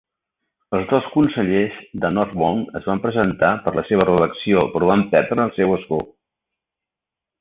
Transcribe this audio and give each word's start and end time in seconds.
Els 0.75 0.85
dos 0.91 1.09
consellers 1.15 1.75
de 2.05 2.11
North 2.15 2.33
Down 2.39 2.63
es 2.79 2.87
van 2.91 3.03
presentar 3.03 3.51
per 3.67 3.75
a 3.75 3.79
la 3.81 3.83
seva 3.91 4.07
reelecció, 4.11 4.65
però 4.77 4.89
van 4.93 5.05
perdre 5.13 5.47
el 5.49 5.55
seu 5.59 5.77
escó. 5.77 6.01